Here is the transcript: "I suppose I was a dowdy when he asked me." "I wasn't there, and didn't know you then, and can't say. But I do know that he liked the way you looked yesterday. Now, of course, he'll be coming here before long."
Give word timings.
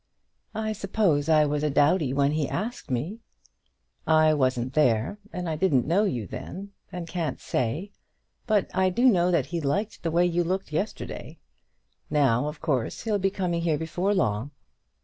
"I 0.55 0.73
suppose 0.73 1.29
I 1.29 1.45
was 1.45 1.61
a 1.61 1.69
dowdy 1.69 2.11
when 2.11 2.31
he 2.31 2.49
asked 2.49 2.89
me." 2.89 3.19
"I 4.07 4.33
wasn't 4.33 4.73
there, 4.73 5.19
and 5.31 5.45
didn't 5.59 5.85
know 5.85 6.05
you 6.05 6.25
then, 6.25 6.71
and 6.91 7.07
can't 7.07 7.39
say. 7.39 7.91
But 8.47 8.71
I 8.73 8.89
do 8.89 9.05
know 9.05 9.29
that 9.29 9.45
he 9.45 9.61
liked 9.61 10.01
the 10.01 10.09
way 10.09 10.25
you 10.25 10.43
looked 10.43 10.73
yesterday. 10.73 11.37
Now, 12.09 12.47
of 12.47 12.61
course, 12.61 13.03
he'll 13.03 13.19
be 13.19 13.29
coming 13.29 13.61
here 13.61 13.77
before 13.77 14.15
long." 14.15 14.49